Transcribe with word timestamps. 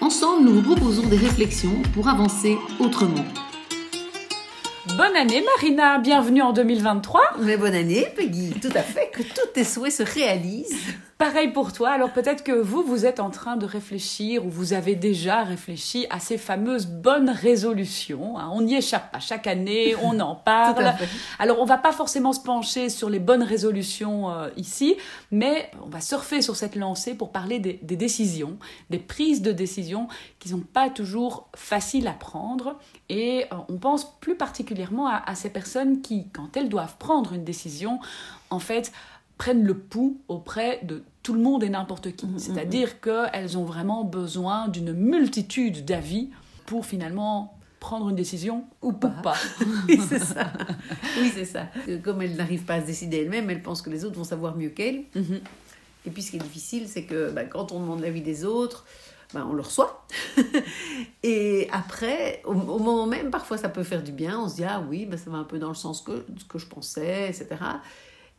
Ensemble, 0.00 0.46
nous 0.46 0.54
vous 0.54 0.74
proposons 0.74 1.06
des 1.06 1.18
réflexions 1.18 1.82
pour 1.92 2.08
avancer 2.08 2.56
autrement. 2.78 3.24
Bonne 4.96 5.14
année 5.14 5.44
Marina, 5.44 5.98
bienvenue 5.98 6.40
en 6.40 6.54
2023. 6.54 7.20
Mais 7.40 7.58
bonne 7.58 7.74
année 7.74 8.06
Peggy, 8.16 8.54
tout 8.62 8.72
à 8.74 8.80
fait, 8.80 9.10
que 9.12 9.22
tous 9.22 9.52
tes 9.52 9.62
souhaits 9.62 9.92
se 9.92 10.02
réalisent. 10.02 10.86
Pareil 11.20 11.48
pour 11.48 11.74
toi. 11.74 11.90
Alors 11.90 12.14
peut-être 12.14 12.42
que 12.42 12.50
vous, 12.50 12.82
vous 12.82 13.04
êtes 13.04 13.20
en 13.20 13.28
train 13.28 13.58
de 13.58 13.66
réfléchir 13.66 14.46
ou 14.46 14.48
vous 14.48 14.72
avez 14.72 14.94
déjà 14.94 15.42
réfléchi 15.42 16.06
à 16.08 16.18
ces 16.18 16.38
fameuses 16.38 16.86
bonnes 16.86 17.28
résolutions. 17.28 18.38
Hein. 18.38 18.48
On 18.54 18.62
n'y 18.62 18.74
échappe 18.74 19.12
pas. 19.12 19.20
Chaque 19.20 19.46
année, 19.46 19.94
on 20.02 20.18
en 20.20 20.34
parle. 20.34 20.94
Alors 21.38 21.60
on 21.60 21.66
va 21.66 21.76
pas 21.76 21.92
forcément 21.92 22.32
se 22.32 22.40
pencher 22.40 22.88
sur 22.88 23.10
les 23.10 23.18
bonnes 23.18 23.42
résolutions 23.42 24.30
euh, 24.30 24.48
ici, 24.56 24.96
mais 25.30 25.70
on 25.84 25.90
va 25.90 26.00
surfer 26.00 26.40
sur 26.40 26.56
cette 26.56 26.74
lancée 26.74 27.12
pour 27.12 27.32
parler 27.32 27.58
des, 27.58 27.74
décisions, 27.82 28.56
des 28.88 28.98
prises 28.98 29.42
de 29.42 29.52
décisions 29.52 30.08
qui 30.38 30.48
sont 30.48 30.60
pas 30.60 30.88
toujours 30.88 31.50
faciles 31.54 32.08
à 32.08 32.14
prendre. 32.14 32.78
Et 33.10 33.44
euh, 33.52 33.56
on 33.68 33.76
pense 33.76 34.18
plus 34.20 34.36
particulièrement 34.36 35.06
à, 35.06 35.22
à 35.26 35.34
ces 35.34 35.50
personnes 35.50 36.00
qui, 36.00 36.28
quand 36.32 36.56
elles 36.56 36.70
doivent 36.70 36.96
prendre 36.96 37.34
une 37.34 37.44
décision, 37.44 38.00
en 38.48 38.58
fait, 38.58 38.90
prennent 39.40 39.64
le 39.64 39.78
pouls 39.78 40.20
auprès 40.28 40.80
de 40.82 41.02
tout 41.22 41.34
le 41.34 41.40
monde 41.40 41.62
et 41.62 41.68
n'importe 41.68 42.14
qui. 42.16 42.26
Mm, 42.26 42.34
mm, 42.34 42.38
C'est-à-dire 42.38 42.88
mm. 42.88 43.00
qu'elles 43.02 43.58
ont 43.58 43.64
vraiment 43.64 44.04
besoin 44.04 44.68
d'une 44.68 44.92
multitude 44.92 45.84
d'avis 45.84 46.30
pour 46.66 46.86
finalement 46.86 47.56
prendre 47.78 48.10
une 48.10 48.16
décision 48.16 48.64
ou 48.82 48.92
pas. 48.92 49.34
oui, 49.88 49.98
c'est 50.08 50.18
ça. 50.18 50.52
Oui, 51.18 51.32
c'est 51.34 51.46
ça. 51.46 51.68
Comme 52.02 52.20
elles 52.20 52.36
n'arrivent 52.36 52.64
pas 52.64 52.74
à 52.74 52.80
se 52.82 52.86
décider 52.86 53.18
elles-mêmes, 53.18 53.48
elles 53.48 53.62
pensent 53.62 53.82
que 53.82 53.90
les 53.90 54.04
autres 54.04 54.16
vont 54.16 54.24
savoir 54.24 54.56
mieux 54.56 54.68
qu'elles. 54.68 55.04
Mm-hmm. 55.16 55.40
Et 56.06 56.10
puis 56.10 56.22
ce 56.22 56.30
qui 56.30 56.36
est 56.36 56.40
difficile, 56.40 56.88
c'est 56.88 57.04
que 57.04 57.30
bah, 57.30 57.44
quand 57.44 57.72
on 57.72 57.80
demande 57.80 58.00
l'avis 58.00 58.20
des 58.20 58.44
autres, 58.44 58.84
bah, 59.32 59.46
on 59.48 59.52
le 59.52 59.62
reçoit. 59.62 60.06
et 61.22 61.68
après, 61.72 62.42
au, 62.44 62.54
moment 62.54 63.06
même, 63.06 63.30
parfois 63.30 63.56
ça 63.56 63.68
peut 63.68 63.82
faire 63.82 64.02
du 64.02 64.12
bien. 64.12 64.40
On 64.40 64.48
se 64.48 64.56
dit, 64.56 64.64
ah 64.64 64.82
oui, 64.88 65.06
bah, 65.06 65.16
ça 65.16 65.30
va 65.30 65.38
un 65.38 65.44
peu 65.44 65.58
dans 65.58 65.68
le 65.68 65.74
sens 65.74 66.02
que, 66.02 66.24
que 66.48 66.58
je 66.58 66.66
pensais, 66.66 67.28
etc. 67.28 67.56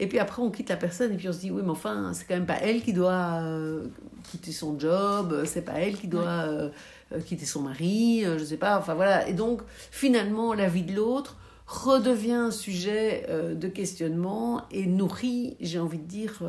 Et 0.01 0.07
puis 0.07 0.17
après, 0.17 0.41
on 0.41 0.49
quitte 0.49 0.69
la 0.69 0.77
personne 0.77 1.13
et 1.13 1.15
puis 1.15 1.29
on 1.29 1.31
se 1.31 1.37
dit, 1.37 1.51
oui, 1.51 1.61
mais 1.63 1.69
enfin, 1.69 2.11
c'est 2.15 2.25
quand 2.25 2.33
même 2.33 2.47
pas 2.47 2.57
elle 2.59 2.81
qui 2.81 2.91
doit 2.91 3.39
euh, 3.43 3.85
quitter 4.31 4.51
son 4.51 4.77
job, 4.79 5.43
c'est 5.45 5.61
pas 5.61 5.73
elle 5.73 5.95
qui 5.95 6.07
doit 6.07 6.47
euh, 6.47 6.69
euh, 7.13 7.19
quitter 7.19 7.45
son 7.45 7.61
mari, 7.61 8.23
je 8.25 8.43
sais 8.43 8.57
pas, 8.57 8.79
enfin 8.79 8.95
voilà. 8.95 9.27
Et 9.29 9.33
donc, 9.33 9.61
finalement, 9.91 10.55
la 10.55 10.67
vie 10.67 10.81
de 10.81 10.95
l'autre 10.95 11.37
redevient 11.67 12.33
un 12.33 12.51
sujet 12.51 13.27
de 13.29 13.67
questionnement 13.67 14.63
et 14.71 14.87
nourrit, 14.87 15.55
j'ai 15.61 15.77
envie 15.77 15.99
de 15.99 16.07
dire, 16.07 16.41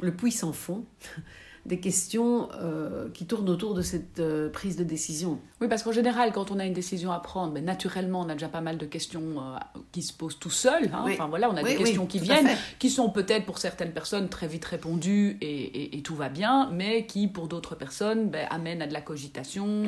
le 0.00 0.14
puits 0.14 0.32
sans 0.32 0.52
fond 0.52 0.84
des 1.66 1.80
questions 1.80 2.48
euh, 2.60 3.08
qui 3.14 3.26
tournent 3.26 3.48
autour 3.48 3.74
de 3.74 3.80
cette 3.80 4.20
euh, 4.20 4.50
prise 4.50 4.76
de 4.76 4.84
décision. 4.84 5.40
Oui, 5.62 5.68
parce 5.68 5.82
qu'en 5.82 5.92
général, 5.92 6.32
quand 6.32 6.50
on 6.50 6.58
a 6.58 6.66
une 6.66 6.74
décision 6.74 7.10
à 7.10 7.20
prendre, 7.20 7.54
mais 7.54 7.62
naturellement, 7.62 8.20
on 8.20 8.28
a 8.28 8.34
déjà 8.34 8.48
pas 8.48 8.60
mal 8.60 8.76
de 8.76 8.84
questions 8.84 9.22
euh, 9.38 9.58
qui 9.90 10.02
se 10.02 10.12
posent 10.12 10.38
tout 10.38 10.50
seul. 10.50 10.90
Hein. 10.92 11.04
Enfin 11.06 11.26
voilà, 11.26 11.50
on 11.50 11.56
a 11.56 11.62
des 11.62 11.76
questions 11.76 12.06
qui 12.06 12.18
viennent, 12.18 12.50
qui 12.78 12.90
sont 12.90 13.08
peut-être 13.08 13.46
pour 13.46 13.58
certaines 13.58 13.92
personnes 13.92 14.28
très 14.28 14.46
vite 14.46 14.64
répondues 14.64 15.38
et, 15.40 15.96
et, 15.96 16.02
tout 16.02 16.14
va 16.14 16.28
bien, 16.28 16.68
mais 16.70 17.06
qui 17.06 17.28
pour 17.28 17.48
d'autres 17.48 17.74
personnes 17.74 18.28
ben, 18.28 18.46
amènent 18.50 18.82
à 18.82 18.86
de 18.86 18.92
la 18.92 19.00
cogitation 19.00 19.84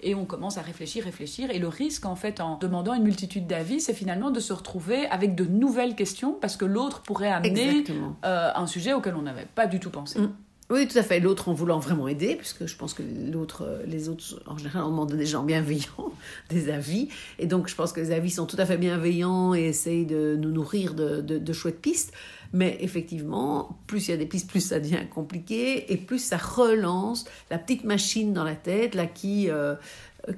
et 0.00 0.14
on 0.14 0.24
commence 0.24 0.56
à 0.56 0.62
réfléchir, 0.62 1.04
réfléchir. 1.04 1.50
Et 1.50 1.58
le 1.58 1.68
risque, 1.68 2.06
en 2.06 2.16
fait, 2.16 2.40
en 2.40 2.56
demandant 2.56 2.94
une 2.94 3.02
multitude 3.02 3.46
d'avis, 3.46 3.80
c'est 3.80 3.92
finalement 3.92 4.30
de 4.30 4.40
se 4.40 4.54
retrouver 4.54 5.06
avec 5.06 5.34
de 5.34 5.44
nouvelles 5.44 5.96
questions 5.96 6.32
parce 6.32 6.56
que 6.56 6.64
l'autre 6.64 7.02
pourrait 7.02 7.30
amener 7.30 7.84
un 8.22 8.66
sujet 8.66 8.94
auquel 8.94 9.14
on 9.16 9.22
n'avait 9.22 9.48
pas 9.54 9.66
du 9.66 9.80
tout 9.80 9.90
pensé. 9.90 10.18
Mm. 10.18 10.32
Oui, 10.70 10.86
tout 10.86 10.98
à 10.98 11.02
fait. 11.02 11.18
L'autre 11.18 11.48
en 11.48 11.52
voulant 11.52 11.80
vraiment 11.80 12.06
aider, 12.06 12.36
puisque 12.36 12.66
je 12.66 12.76
pense 12.76 12.94
que 12.94 13.02
l'autre, 13.02 13.64
euh, 13.66 13.82
les 13.86 14.08
autres, 14.08 14.40
en 14.46 14.56
général, 14.56 14.84
on 14.84 14.90
demande 14.90 15.12
des 15.12 15.26
gens 15.26 15.42
bienveillants, 15.42 16.12
des 16.48 16.70
avis. 16.70 17.08
Et 17.40 17.46
donc, 17.46 17.68
je 17.68 17.74
pense 17.74 17.92
que 17.92 17.98
les 17.98 18.12
avis 18.12 18.30
sont 18.30 18.46
tout 18.46 18.56
à 18.56 18.64
fait 18.64 18.78
bienveillants 18.78 19.52
et 19.52 19.64
essayent 19.64 20.06
de 20.06 20.36
nous 20.38 20.52
nourrir 20.52 20.94
de, 20.94 21.20
de, 21.20 21.52
chouettes 21.52 21.80
pistes. 21.80 22.12
Mais 22.52 22.78
effectivement, 22.80 23.80
plus 23.88 24.06
il 24.06 24.10
y 24.12 24.14
a 24.14 24.16
des 24.16 24.26
pistes, 24.26 24.48
plus 24.48 24.60
ça 24.60 24.78
devient 24.78 24.98
compliqué 25.12 25.92
et 25.92 25.96
plus 25.96 26.20
ça 26.20 26.36
relance 26.36 27.24
la 27.50 27.58
petite 27.58 27.82
machine 27.82 28.32
dans 28.32 28.44
la 28.44 28.56
tête 28.56 28.94
là 28.94 29.06
qui, 29.06 29.50
euh, 29.50 29.74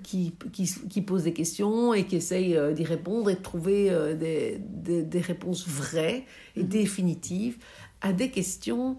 qui, 0.03 0.35
qui, 0.53 0.71
qui, 0.91 1.01
pose 1.03 1.25
des 1.25 1.33
questions 1.33 1.95
et 1.95 2.05
qui 2.05 2.17
essaye 2.17 2.55
euh, 2.55 2.73
d'y 2.73 2.85
répondre 2.85 3.31
et 3.31 3.35
de 3.35 3.41
trouver 3.41 3.91
des, 4.19 4.59
des, 4.59 5.03
des, 5.03 5.21
réponses 5.21 5.67
vraies 5.67 6.25
et 6.55 6.63
mm-hmm. 6.63 6.69
définitives 6.69 7.57
à 8.03 8.13
des 8.13 8.31
questions 8.31 8.99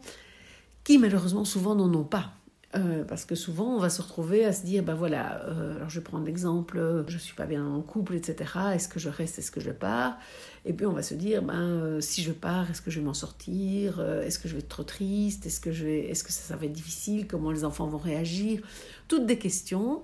qui 0.83 0.97
malheureusement 0.97 1.45
souvent 1.45 1.75
n'en 1.75 1.93
ont 1.93 2.03
pas. 2.03 2.33
Euh, 2.75 3.03
parce 3.03 3.25
que 3.25 3.35
souvent, 3.35 3.75
on 3.75 3.79
va 3.79 3.89
se 3.89 4.01
retrouver 4.01 4.45
à 4.45 4.51
se 4.51 4.65
dire, 4.65 4.81
ben 4.81 4.95
voilà, 4.95 5.43
euh, 5.45 5.75
alors 5.75 5.91
je 5.91 5.99
vais 5.99 6.03
prendre 6.03 6.25
l'exemple, 6.25 6.79
euh, 6.79 7.03
je 7.07 7.19
suis 7.19 7.35
pas 7.35 7.45
bien 7.45 7.63
en 7.63 7.81
couple, 7.81 8.15
etc. 8.15 8.51
Est-ce 8.73 8.87
que 8.87 8.99
je 8.99 9.09
reste, 9.09 9.37
est-ce 9.37 9.51
que 9.51 9.59
je 9.59 9.69
pars? 9.69 10.17
Et 10.65 10.73
puis 10.73 10.87
on 10.87 10.93
va 10.93 11.03
se 11.03 11.13
dire, 11.13 11.43
ben 11.43 12.01
si 12.01 12.23
je 12.23 12.31
pars, 12.31 12.71
est-ce 12.71 12.81
que 12.81 12.89
je 12.89 12.99
vais 12.99 13.05
m'en 13.05 13.13
sortir? 13.13 14.01
Est-ce 14.01 14.39
que 14.39 14.47
je 14.47 14.53
vais 14.53 14.61
être 14.61 14.69
trop 14.69 14.83
triste? 14.83 15.45
Est-ce 15.45 15.59
que 15.59 15.71
je 15.71 15.85
vais, 15.85 15.99
est-ce 16.09 16.23
que 16.23 16.31
ça, 16.31 16.41
ça 16.41 16.55
va 16.55 16.65
être 16.65 16.73
difficile? 16.73 17.27
Comment 17.27 17.51
les 17.51 17.63
enfants 17.63 17.85
vont 17.85 17.97
réagir? 17.97 18.61
Toutes 19.07 19.27
des 19.27 19.37
questions 19.37 20.01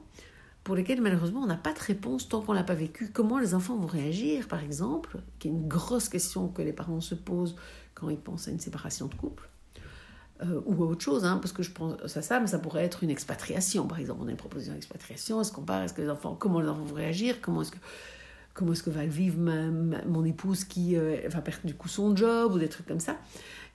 pour 0.63 0.75
lesquelles 0.75 1.01
malheureusement 1.01 1.41
on 1.41 1.47
n'a 1.47 1.55
pas 1.55 1.73
de 1.73 1.79
réponse 1.79 2.29
tant 2.29 2.41
qu'on 2.41 2.53
l'a 2.53 2.63
pas 2.63 2.75
vécu. 2.75 3.09
Comment 3.11 3.39
les 3.39 3.55
enfants 3.55 3.77
vont 3.77 3.87
réagir, 3.87 4.47
par 4.47 4.63
exemple, 4.63 5.17
qui 5.39 5.47
est 5.47 5.51
une 5.51 5.67
grosse 5.67 6.09
question 6.09 6.49
que 6.49 6.61
les 6.61 6.73
parents 6.73 7.01
se 7.01 7.15
posent 7.15 7.55
quand 7.95 8.09
ils 8.09 8.19
pensent 8.19 8.47
à 8.47 8.51
une 8.51 8.59
séparation 8.59 9.07
de 9.07 9.15
couple 9.15 9.49
euh, 10.41 10.61
ou 10.65 10.83
autre 10.83 11.03
chose, 11.03 11.25
hein, 11.25 11.37
parce 11.37 11.51
que 11.51 11.63
je 11.63 11.71
pense 11.71 12.15
à 12.15 12.21
ça, 12.21 12.39
mais 12.39 12.47
ça 12.47 12.59
pourrait 12.59 12.85
être 12.85 13.03
une 13.03 13.09
expatriation, 13.09 13.87
par 13.87 13.99
exemple. 13.99 14.21
On 14.23 14.27
a 14.27 14.31
une 14.31 14.37
proposition 14.37 14.73
d'expatriation, 14.73 15.41
est-ce 15.41 15.51
qu'on 15.51 15.63
part, 15.63 15.83
est-ce 15.83 15.93
que 15.93 16.01
les 16.01 16.09
enfants, 16.09 16.35
comment 16.35 16.61
les 16.61 16.67
enfants 16.67 16.83
vont 16.83 16.95
réagir, 16.95 17.41
comment 17.41 17.61
est-ce 17.61 17.71
que, 17.71 17.77
comment 18.53 18.71
est-ce 18.71 18.83
que 18.83 18.89
va 18.89 19.05
vivre 19.05 19.37
mon 19.39 20.23
épouse 20.23 20.63
qui 20.63 20.95
euh, 20.95 21.17
va 21.27 21.41
perdre 21.41 21.65
du 21.65 21.73
coup 21.73 21.89
son 21.89 22.15
job, 22.15 22.53
ou 22.53 22.59
des 22.59 22.69
trucs 22.69 22.87
comme 22.87 23.01
ça. 23.01 23.17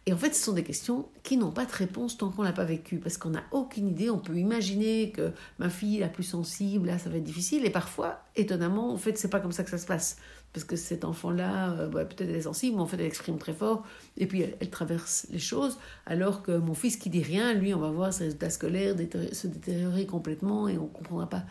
Et 0.06 0.12
en 0.12 0.18
fait, 0.18 0.34
ce 0.34 0.42
sont 0.42 0.52
des 0.52 0.64
questions 0.64 1.08
qui 1.22 1.38
n'ont 1.38 1.50
pas 1.50 1.64
de 1.64 1.72
réponse 1.72 2.18
tant 2.18 2.30
qu'on 2.30 2.42
l'a 2.42 2.52
pas 2.52 2.64
vécu, 2.64 2.98
parce 2.98 3.16
qu'on 3.16 3.30
n'a 3.30 3.42
aucune 3.52 3.88
idée. 3.88 4.10
On 4.10 4.18
peut 4.18 4.36
imaginer 4.36 5.10
que 5.12 5.32
ma 5.58 5.70
fille 5.70 5.98
la 5.98 6.08
plus 6.08 6.24
sensible, 6.24 6.88
là, 6.88 6.98
ça 6.98 7.08
va 7.08 7.16
être 7.16 7.24
difficile, 7.24 7.64
et 7.64 7.70
parfois, 7.70 8.20
étonnamment, 8.36 8.92
en 8.92 8.98
fait, 8.98 9.16
c'est 9.16 9.30
pas 9.30 9.40
comme 9.40 9.52
ça 9.52 9.64
que 9.64 9.70
ça 9.70 9.78
se 9.78 9.86
passe, 9.86 10.18
parce 10.52 10.64
que 10.64 10.76
cet 10.76 11.06
enfant-là, 11.06 11.72
euh, 11.72 11.88
peut-être 11.88 12.20
elle 12.20 12.36
est 12.36 12.42
sensible, 12.42 12.76
mais 12.76 12.82
en 12.82 12.86
fait, 12.86 12.98
elle 12.98 13.06
exprime 13.06 13.38
très 13.38 13.54
fort, 13.54 13.84
et 14.18 14.26
puis 14.26 14.42
elle, 14.42 14.70
traverse 14.70 15.26
les 15.30 15.38
choses, 15.38 15.78
alors 16.04 16.42
que 16.42 16.52
mon 16.52 16.74
fils 16.74 16.96
qui 16.98 17.08
dit 17.08 17.22
rien, 17.22 17.54
lui, 17.54 17.72
on 17.72 17.80
va 17.80 17.90
voir 17.90 18.12
ses 18.12 18.24
résultats 18.24 18.50
scolaires 18.50 18.94
se 19.32 19.46
détériorer 19.46 20.04
complètement, 20.04 20.68
et 20.68 20.76
on 20.76 20.86
comprendra 20.86 21.30
pas 21.30 21.44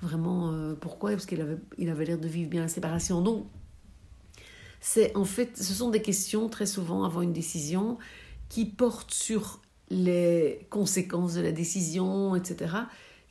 vraiment 0.00 0.50
euh, 0.52 0.74
pourquoi, 0.74 1.10
parce 1.10 1.26
qu'il 1.26 1.42
avait, 1.42 1.58
il 1.76 1.90
avait 1.90 2.06
l'air 2.06 2.18
de 2.18 2.28
vivre 2.28 2.48
bien 2.48 2.62
la 2.62 2.68
séparation. 2.68 3.20
Donc, 3.20 3.46
c'est 4.80 5.16
en 5.16 5.24
fait, 5.24 5.56
ce 5.56 5.72
sont 5.72 5.90
des 5.90 6.02
questions 6.02 6.48
très 6.48 6.66
souvent 6.66 7.04
avant 7.04 7.22
une 7.22 7.32
décision 7.32 7.98
qui 8.48 8.64
portent 8.64 9.12
sur 9.12 9.60
les 9.90 10.66
conséquences 10.70 11.34
de 11.34 11.40
la 11.40 11.52
décision, 11.52 12.36
etc., 12.36 12.74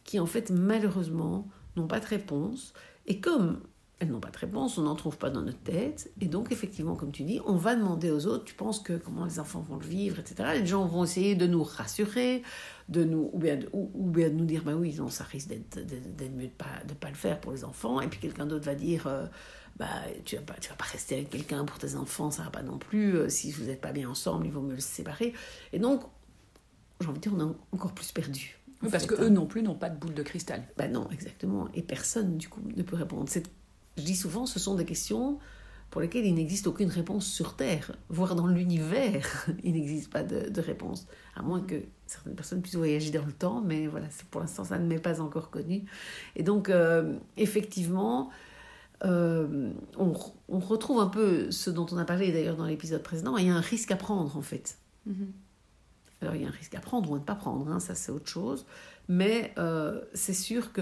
qui 0.04 0.20
en 0.20 0.26
fait 0.26 0.50
malheureusement 0.50 1.48
n'ont 1.76 1.88
pas 1.88 2.00
de 2.00 2.06
réponse. 2.06 2.74
Et 3.06 3.20
comme 3.20 3.62
elles 4.00 4.12
n'ont 4.12 4.20
pas 4.20 4.30
de 4.30 4.38
réponse, 4.38 4.78
on 4.78 4.84
n'en 4.84 4.96
trouve 4.96 5.18
pas 5.18 5.32
dans 5.32 5.42
notre 5.42 5.62
tête. 5.62 6.12
Et 6.22 6.28
donc, 6.28 6.52
effectivement, 6.52 6.96
comme 6.96 7.12
tu 7.12 7.24
dis, 7.24 7.40
on 7.48 7.56
va 7.56 7.76
demander 7.76 8.12
aux 8.12 8.28
autres, 8.28 8.46
tu 8.46 8.54
penses 8.54 8.80
que 8.80 8.94
comment 8.94 9.26
les 9.26 9.40
enfants 9.40 9.62
vont 9.62 9.78
le 9.78 9.86
vivre, 9.86 10.20
etc. 10.20 10.50
Les 10.60 10.66
gens 10.68 10.86
vont 10.86 11.04
essayer 11.04 11.34
de 11.34 11.48
nous 11.48 11.64
rassurer, 11.64 12.44
de 12.90 13.04
nous, 13.04 13.32
ou, 13.34 13.40
bien 13.40 13.58
de, 13.58 13.68
ou, 13.74 14.10
bien 14.10 14.30
de 14.30 14.36
nous 14.36 14.46
dire, 14.46 14.64
bah 14.64 14.76
oui, 14.76 14.94
non, 14.96 15.10
ça 15.10 15.24
risque 15.24 15.48
d'être 15.48 15.80
mieux 15.80 16.44
de 16.44 16.44
ne 16.44 16.48
pas, 16.48 16.84
de 16.88 16.94
pas 16.94 17.10
le 17.10 17.16
faire 17.16 17.42
pour 17.42 17.54
les 17.54 17.64
enfants. 17.64 18.00
Et 18.00 18.08
puis 18.08 18.20
quelqu'un 18.20 18.46
d'autre 18.46 18.66
va 18.66 18.76
dire, 18.76 19.08
euh, 19.08 19.26
bah, 19.78 19.88
tu 20.26 20.36
ne 20.36 20.42
vas, 20.42 20.46
vas, 20.46 20.76
pas 20.76 20.86
rester 20.86 21.16
avec 21.16 21.32
quelqu'un 21.32 21.66
pour 21.66 21.80
tes 21.80 21.96
enfants, 21.96 22.30
ça 22.30 22.44
va 22.44 22.52
pas 22.52 22.64
non 22.64 22.78
plus. 22.78 23.16
Euh, 23.16 23.30
si 23.30 23.52
vous 23.52 23.64
n'êtes 23.64 23.82
pas 23.82 23.94
bien 23.94 24.08
ensemble, 24.08 24.46
il 24.46 24.52
vaut 24.52 24.62
mieux 24.62 24.80
se 24.80 24.88
séparer. 24.90 25.34
Et 25.74 25.80
donc, 25.80 26.04
j'ai 27.02 27.08
envie 27.08 27.18
de 27.18 27.30
dire, 27.30 27.34
on 27.36 27.52
est 27.52 27.56
encore 27.72 27.94
plus 27.94 28.12
perdu. 28.12 28.60
Oui, 28.84 28.90
parce 28.92 29.08
qu'eux 29.08 29.26
hein. 29.26 29.30
non 29.30 29.48
plus 29.48 29.64
n'ont 29.64 29.76
pas 29.76 29.90
de 29.90 29.98
boule 29.98 30.14
de 30.14 30.22
cristal. 30.24 30.64
Bah 30.78 30.88
non, 30.88 31.10
exactement. 31.10 31.68
Et 31.74 31.82
personne, 31.82 32.38
du 32.38 32.48
coup, 32.48 32.62
ne 32.76 32.84
peut 32.84 32.96
répondre. 32.96 33.28
Je 33.98 34.04
dis 34.04 34.16
souvent, 34.16 34.46
ce 34.46 34.60
sont 34.60 34.76
des 34.76 34.86
questions 34.86 35.40
pour 35.90 36.02
lesquelles 36.02 36.26
il 36.26 36.36
n'existe 36.36 36.68
aucune 36.68 36.90
réponse 36.90 37.26
sur 37.26 37.56
Terre, 37.56 37.94
voire 38.10 38.36
dans 38.36 38.48
l'univers, 38.48 39.48
il 39.64 39.74
n'existe 39.74 40.12
pas 40.12 40.24
de, 40.24 40.62
réponse, 40.62 41.08
à 41.36 41.42
moins 41.42 41.62
que 41.62 41.76
certaines 42.06 42.36
personnes 42.36 42.62
puissent 42.62 42.76
voyager 42.76 43.10
dans 43.12 43.26
le 43.26 43.32
temps, 43.32 43.62
mais 43.62 43.88
voilà, 43.88 44.08
pour 44.30 44.42
l'instant, 44.42 44.66
ça 44.66 44.78
ne 44.78 44.86
m'est 44.86 45.00
pas 45.00 45.22
encore 45.22 45.50
connu. 45.50 45.86
Et 46.36 46.44
donc, 46.44 46.70
euh, 46.70 47.18
effectivement, 47.38 48.30
euh, 49.06 49.72
on, 49.98 50.60
retrouve 50.60 51.00
un 51.00 51.08
peu 51.08 51.52
ce 51.52 51.70
dont 51.70 51.86
on 51.92 51.98
a 51.98 52.06
parlé 52.06 52.32
d'ailleurs 52.32 52.58
dans 52.58 52.66
l'épisode 52.66 53.04
précédent, 53.04 53.38
il 53.38 53.48
y 53.48 53.50
a 53.50 53.56
un 53.56 53.62
risque 53.62 53.92
à 53.92 53.96
prendre 53.96 54.36
en 54.36 54.42
fait. 54.42 54.78
Mm-hmm. 55.08 55.28
Alors, 56.22 56.36
il 56.36 56.42
y 56.42 56.46
a 56.46 56.48
un 56.48 56.52
risque 56.52 56.76
à 56.76 56.80
prendre 56.80 57.10
ou 57.12 57.16
à 57.16 57.20
ne 57.20 57.24
pas 57.24 57.36
prendre, 57.36 57.72
hein, 57.72 57.80
ça 57.80 57.96
c'est 57.96 58.12
autre 58.12 58.28
chose, 58.28 58.66
mais 59.08 59.54
euh, 59.58 60.02
c'est 60.14 60.34
sûr 60.34 60.74
que 60.74 60.82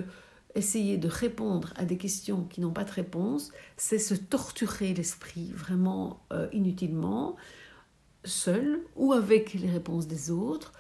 essayer 0.56 0.98
de 0.98 1.08
répondre 1.08 1.74
à 1.76 1.86
des 1.86 1.98
questions 1.98 2.44
qui 2.46 2.62
n'ont 2.62 2.72
pas 2.72 2.86
de 2.86 2.92
réponse, 2.92 3.52
c'est 3.78 4.00
se 4.00 4.16
torturer 4.16 4.94
l'esprit 4.94 5.52
vraiment 5.52 6.26
euh, 6.32 6.48
inutilement, 6.54 7.36
seul 8.24 8.80
ou 8.96 9.14
avec 9.14 9.54
les 9.54 9.70
réponses 9.70 10.08
des 10.08 10.32
autres. 10.32 10.74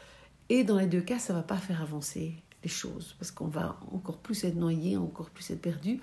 Et 0.49 0.63
dans 0.63 0.77
les 0.77 0.87
deux 0.87 1.01
cas, 1.01 1.19
ça 1.19 1.33
ne 1.33 1.39
va 1.39 1.43
pas 1.43 1.57
faire 1.57 1.81
avancer 1.81 2.35
les 2.63 2.69
choses, 2.69 3.15
parce 3.19 3.31
qu'on 3.31 3.47
va 3.47 3.77
encore 3.91 4.17
plus 4.17 4.43
être 4.45 4.55
noyé, 4.55 4.97
encore 4.97 5.29
plus 5.29 5.51
être 5.51 5.61
perdu. 5.61 5.99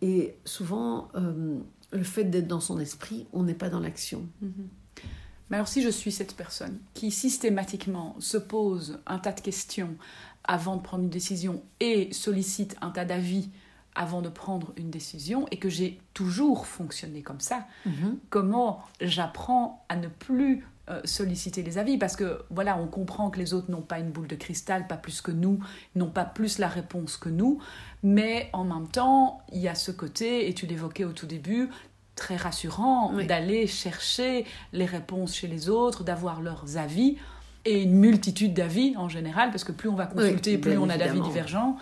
Et 0.00 0.36
souvent, 0.44 1.08
euh, 1.14 1.58
le 1.90 2.04
fait 2.04 2.24
d'être 2.24 2.46
dans 2.46 2.60
son 2.60 2.78
esprit, 2.78 3.26
on 3.32 3.42
n'est 3.42 3.54
pas 3.54 3.68
dans 3.68 3.80
l'action. 3.80 4.26
Mm-hmm. 4.42 5.02
Mais 5.50 5.56
alors 5.56 5.68
si 5.68 5.82
je 5.82 5.88
suis 5.88 6.12
cette 6.12 6.36
personne 6.36 6.78
qui 6.94 7.10
systématiquement 7.10 8.14
se 8.20 8.38
pose 8.38 9.00
un 9.06 9.18
tas 9.18 9.32
de 9.32 9.40
questions 9.40 9.96
avant 10.44 10.76
de 10.76 10.82
prendre 10.82 11.04
une 11.04 11.10
décision 11.10 11.62
et 11.80 12.12
sollicite 12.12 12.76
un 12.80 12.90
tas 12.90 13.04
d'avis 13.04 13.50
avant 13.94 14.22
de 14.22 14.28
prendre 14.28 14.72
une 14.76 14.90
décision 14.90 15.46
et 15.50 15.58
que 15.58 15.68
j'ai 15.68 16.00
toujours 16.14 16.66
fonctionné 16.66 17.22
comme 17.22 17.40
ça, 17.40 17.66
mhm. 17.86 18.18
comment 18.30 18.82
j'apprends 19.00 19.84
à 19.88 19.96
ne 19.96 20.08
plus 20.08 20.64
euh, 20.88 21.00
solliciter 21.04 21.62
les 21.62 21.76
avis? 21.76 21.98
Parce 21.98 22.16
que 22.16 22.42
voilà, 22.50 22.78
on 22.78 22.86
comprend 22.86 23.30
que 23.30 23.38
les 23.38 23.52
autres 23.52 23.70
n'ont 23.70 23.82
pas 23.82 23.98
une 23.98 24.10
boule 24.10 24.28
de 24.28 24.36
cristal, 24.36 24.86
pas 24.86 24.96
plus 24.96 25.20
que 25.20 25.32
nous, 25.32 25.58
n'ont 25.96 26.10
pas 26.10 26.24
plus 26.24 26.58
la 26.58 26.68
réponse 26.68 27.16
que 27.16 27.28
nous, 27.28 27.60
mais 28.02 28.48
en 28.52 28.64
même 28.64 28.88
temps, 28.88 29.42
il 29.52 29.58
y 29.58 29.68
a 29.68 29.74
ce 29.74 29.90
côté, 29.90 30.48
et 30.48 30.54
tu 30.54 30.66
l'évoquais 30.66 31.04
au 31.04 31.12
tout 31.12 31.26
début, 31.26 31.68
très 32.16 32.36
rassurant 32.36 33.14
d'aller 33.26 33.66
chercher 33.66 34.44
les 34.72 34.84
réponses 34.84 35.34
chez 35.34 35.46
les 35.46 35.68
autres, 35.68 36.04
d'avoir 36.04 36.42
leurs 36.42 36.76
avis 36.76 37.16
et 37.64 37.82
une 37.82 37.94
multitude 37.94 38.54
d'avis 38.54 38.96
en 38.96 39.08
général, 39.08 39.50
parce 39.50 39.64
que 39.64 39.72
plus 39.72 39.88
on 39.88 39.94
va 39.94 40.06
consulter, 40.06 40.58
plus 40.58 40.78
on 40.78 40.88
a 40.88 40.96
d'avis 40.96 41.20
divergents. 41.20 41.76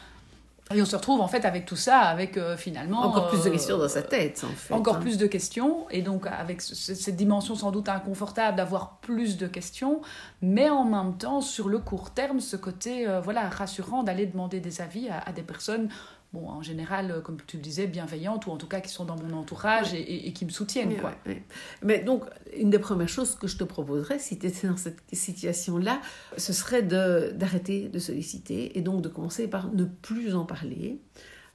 Et 0.75 0.83
on 0.83 0.85
se 0.85 0.97
retrouve 0.97 1.23
en 1.23 1.29
fait 1.29 1.47
avec 1.47 1.65
tout 1.65 1.77
ça, 1.77 2.01
avec 2.01 2.37
euh, 2.37 2.57
finalement... 2.57 3.01
Encore 3.01 3.29
plus 3.29 3.43
de 3.43 3.49
euh, 3.49 3.53
questions 3.53 3.79
dans 3.79 3.89
sa 3.89 4.03
tête, 4.03 4.45
en 4.45 4.55
fait. 4.55 4.75
Encore 4.75 4.97
hein. 4.97 5.01
plus 5.01 5.17
de 5.17 5.27
questions, 5.27 5.87
et 5.91 6.03
donc 6.03 6.27
avec 6.27 6.61
cette 6.61 7.17
dimension 7.17 7.55
sans 7.55 7.71
doute 7.71 7.89
inconfortable 7.89 8.59
d'avoir 8.59 8.99
plus 8.99 9.39
de 9.39 9.47
questions, 9.47 10.03
mais 10.43 10.69
en 10.69 10.85
même 10.85 11.17
temps, 11.17 11.41
sur 11.41 11.71
le 11.71 11.79
court 11.79 12.11
terme, 12.11 12.41
ce 12.41 12.57
côté 12.57 13.09
euh, 13.09 13.21
voilà 13.21 13.49
rassurant 13.49 14.03
d'aller 14.03 14.27
demander 14.27 14.61
des 14.61 14.83
avis 14.83 15.09
à, 15.09 15.21
à 15.21 15.33
des 15.33 15.43
personnes 15.43 15.89
bon, 16.33 16.49
en 16.49 16.63
général, 16.63 17.11
euh, 17.11 17.21
comme 17.21 17.39
tu 17.47 17.57
le 17.57 17.63
disais, 17.63 17.87
bienveillantes, 17.87 18.47
ou 18.47 18.51
en 18.51 18.57
tout 18.57 18.67
cas 18.67 18.81
qui 18.81 18.91
sont 18.91 19.05
dans 19.05 19.17
mon 19.17 19.37
entourage 19.37 19.95
et, 19.95 20.33
qui 20.33 20.45
me 20.45 20.51
soutiennent. 20.51 20.97
quoi. 20.97 21.15
Mais 21.83 22.01
donc, 22.01 22.25
une 22.57 22.71
des 22.71 22.79
premières 22.79 23.09
choses 23.09 23.35
que 23.35 23.47
je 23.47 23.57
te 23.57 23.65
proposerais, 23.65 24.19
si 24.19 24.39
tu 24.39 24.47
étais 24.47 24.69
dans 24.69 24.77
cette 24.77 25.03
situation-là, 25.13 26.01
ce 26.37 26.53
serait 26.53 26.83
d'arrêter 26.83 27.89
de, 27.89 27.99
solliciter 27.99 28.79
et 28.79 28.83
donc 28.83 29.03
de 29.03 29.09
commencer 29.09 29.49
par 29.49 29.73
ne 29.73 29.85
plus 29.85 30.35
en 30.35 30.45
parler 30.45 31.01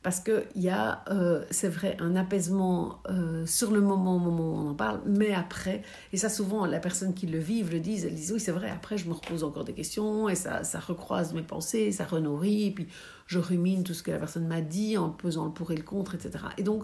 parce 0.04 0.20
qu'il 0.20 0.44
y 0.56 0.68
a, 0.68 1.04
euh, 1.10 1.46
c'est 1.50 1.70
vrai, 1.70 1.96
un 2.00 2.18
apaisement 2.18 3.02
euh, 3.10 3.46
sur 3.46 3.72
le 3.72 3.80
moment, 3.80 4.18
au 4.18 4.20
moment 4.20 4.52
où 4.52 4.56
on 4.58 4.70
en 4.70 4.76
parle, 4.76 5.00
mais 5.06 5.34
après, 5.34 5.82
et 6.12 6.18
ça 6.18 6.28
souvent, 6.28 6.66
la 6.66 6.80
personne 6.80 7.14
qui 7.14 7.26
le 7.26 7.40
vit 7.40 7.64
le 7.64 7.80
disent, 7.80 8.06
elles 8.06 8.14
disent, 8.14 8.34
oui, 8.34 8.40
c'est 8.42 8.52
vrai, 8.52 8.70
après, 8.70 8.98
je 8.98 9.08
me 9.08 9.14
repose 9.14 9.46
encore 9.46 9.64
des 9.64 9.74
questions, 9.74 10.28
et 10.28 10.36
ça, 10.36 10.66
ça 10.66 10.80
recroise 10.80 11.34
mes 11.34 11.42
pensées, 11.42 11.94
ça 11.94 12.04
renourrit, 12.04 12.68
et 12.68 12.72
puis 12.72 12.88
je 13.28 13.40
rumine 13.40 13.86
tout 13.86 13.94
ce 13.94 14.04
que 14.04 14.12
la 14.12 14.20
personne 14.20 14.46
m'a 14.46 14.62
dit 14.62 14.98
en 14.98 15.10
pesant 15.10 15.46
le 15.46 15.52
pour 15.52 15.72
et 15.72 15.78
le 15.78 15.84
contre, 15.84 16.16
etc. 16.16 16.44
Et 16.58 16.64
donc, 16.64 16.84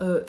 euh, 0.00 0.24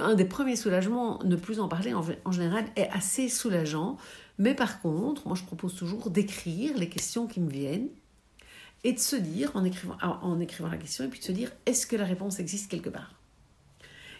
un 0.00 0.14
des 0.14 0.26
premiers 0.26 0.56
soulagements, 0.56 1.18
ne 1.24 1.36
plus 1.36 1.60
en 1.60 1.68
parler 1.68 1.94
en 1.94 2.32
général, 2.32 2.66
est 2.76 2.90
assez 2.90 3.30
soulageant, 3.30 3.96
mais 4.36 4.54
par 4.54 4.82
contre, 4.82 5.26
moi, 5.26 5.36
je 5.36 5.44
propose 5.44 5.74
toujours 5.74 6.10
d'écrire 6.10 6.76
les 6.76 6.90
questions 6.90 7.26
qui 7.26 7.40
me 7.40 7.48
viennent, 7.50 7.88
et 8.84 8.92
de 8.92 8.98
se 8.98 9.16
dire, 9.16 9.50
en 9.54 9.64
écrivant, 9.64 9.96
en 10.00 10.40
écrivant 10.40 10.68
la 10.68 10.76
question, 10.76 11.04
et 11.04 11.08
puis 11.08 11.20
de 11.20 11.24
se 11.24 11.32
dire, 11.32 11.52
est-ce 11.66 11.86
que 11.86 11.96
la 11.96 12.04
réponse 12.04 12.40
existe 12.40 12.70
quelque 12.70 12.90
part? 12.90 13.14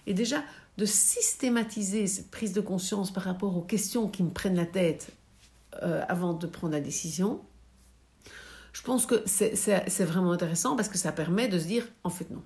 Et 0.07 0.15
déjà, 0.15 0.43
de 0.77 0.85
systématiser 0.85 2.07
cette 2.07 2.31
prise 2.31 2.53
de 2.53 2.61
conscience 2.61 3.13
par 3.13 3.25
rapport 3.25 3.57
aux 3.57 3.63
questions 3.63 4.09
qui 4.09 4.23
me 4.23 4.31
prennent 4.31 4.57
la 4.57 4.67
tête 4.67 5.13
euh, 5.83 6.03
avant 6.09 6.35
de 6.35 6.47
prendre 6.47 6.73
la 6.73 6.81
décision, 6.81 7.41
je 8.73 8.83
pense 8.83 9.07
que 9.07 9.23
c'est 9.27 10.05
vraiment 10.05 10.33
intéressant 10.33 10.77
parce 10.77 10.89
que 10.89 10.99
ça 10.99 11.13
permet 11.13 11.49
de 11.49 11.59
se 11.59 11.67
dire, 11.67 11.89
en 12.05 12.11
fait 12.11 12.31
non, 12.31 12.43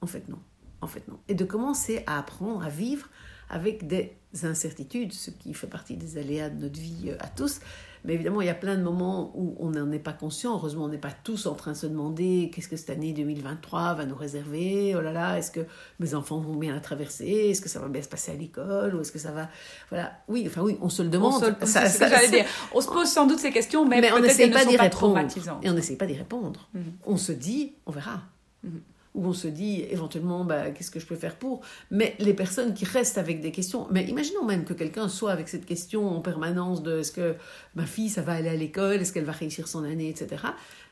en 0.00 0.06
fait 0.06 0.28
non, 0.28 0.38
en 0.80 0.86
fait 0.86 1.06
non. 1.08 1.18
Et 1.28 1.34
de 1.34 1.44
commencer 1.44 2.02
à 2.06 2.18
apprendre 2.18 2.64
à 2.64 2.68
vivre 2.68 3.08
avec 3.48 3.86
des 3.86 4.16
incertitudes, 4.42 5.12
ce 5.12 5.30
qui 5.30 5.54
fait 5.54 5.66
partie 5.66 5.96
des 5.96 6.18
aléas 6.18 6.50
de 6.50 6.60
notre 6.60 6.80
vie 6.80 7.10
euh, 7.10 7.16
à 7.20 7.28
tous, 7.28 7.60
mais 8.04 8.14
évidemment, 8.14 8.40
il 8.40 8.46
y 8.46 8.50
a 8.50 8.54
plein 8.54 8.76
de 8.76 8.82
moments 8.82 9.32
où 9.34 9.56
on 9.58 9.70
n'en 9.70 9.90
est 9.92 9.98
pas 9.98 10.12
conscient. 10.12 10.54
Heureusement, 10.54 10.84
on 10.84 10.88
n'est 10.88 10.98
pas 10.98 11.12
tous 11.24 11.46
en 11.46 11.54
train 11.54 11.72
de 11.72 11.76
se 11.76 11.86
demander 11.86 12.50
qu'est-ce 12.54 12.68
que 12.68 12.76
cette 12.76 12.90
année 12.90 13.12
2023 13.12 13.94
va 13.94 14.06
nous 14.06 14.14
réserver? 14.14 14.94
Oh 14.96 15.00
là 15.00 15.12
là, 15.12 15.38
est-ce 15.38 15.50
que 15.50 15.60
mes 15.98 16.14
enfants 16.14 16.38
vont 16.38 16.56
bien 16.56 16.72
la 16.72 16.80
traverser? 16.80 17.50
Est-ce 17.50 17.60
que 17.60 17.68
ça 17.68 17.80
va 17.80 17.88
bien 17.88 18.02
se 18.02 18.08
passer 18.08 18.32
à 18.32 18.34
l'école? 18.34 18.94
Ou 18.94 19.00
est-ce 19.00 19.12
que 19.12 19.18
ça 19.18 19.32
va. 19.32 19.48
Voilà. 19.90 20.12
Oui, 20.28 20.44
enfin 20.46 20.62
oui, 20.62 20.78
on 20.80 20.88
se 20.88 21.02
le 21.02 21.08
demande. 21.08 21.56
On 21.60 21.66
se, 21.66 21.72
ça, 21.72 21.86
ça, 21.86 22.26
dire. 22.28 22.46
On 22.74 22.80
se 22.80 22.88
pose 22.88 23.08
sans 23.08 23.26
doute 23.26 23.38
ces 23.38 23.50
questions, 23.50 23.86
mais, 23.86 24.00
mais 24.00 24.12
on 24.12 24.20
n'essaie 24.20 24.50
pas 24.50 24.64
d'y 24.64 24.76
répondre. 24.76 25.20
Et 25.62 25.70
on 25.70 25.74
n'essaie 25.74 25.96
pas 25.96 26.06
d'y 26.06 26.16
répondre. 26.16 26.68
On 27.04 27.16
se 27.16 27.32
dit, 27.32 27.74
on 27.86 27.92
verra. 27.92 28.22
Mhm 28.62 28.80
où 29.14 29.26
on 29.26 29.32
se 29.32 29.48
dit 29.48 29.82
éventuellement 29.90 30.44
bah, 30.44 30.70
qu'est-ce 30.70 30.90
que 30.90 31.00
je 31.00 31.06
peux 31.06 31.16
faire 31.16 31.36
pour, 31.36 31.60
mais 31.90 32.14
les 32.18 32.34
personnes 32.34 32.74
qui 32.74 32.84
restent 32.84 33.18
avec 33.18 33.40
des 33.40 33.50
questions, 33.50 33.86
mais 33.90 34.04
imaginons 34.04 34.44
même 34.44 34.64
que 34.64 34.74
quelqu'un 34.74 35.08
soit 35.08 35.32
avec 35.32 35.48
cette 35.48 35.66
question 35.66 36.08
en 36.08 36.20
permanence 36.20 36.82
de 36.82 37.00
est-ce 37.00 37.12
que 37.12 37.36
ma 37.74 37.86
fille 37.86 38.08
ça 38.08 38.22
va 38.22 38.32
aller 38.32 38.48
à 38.48 38.56
l'école, 38.56 39.00
est-ce 39.00 39.12
qu'elle 39.12 39.24
va 39.24 39.32
réussir 39.32 39.68
son 39.68 39.84
année, 39.84 40.08
etc. 40.08 40.42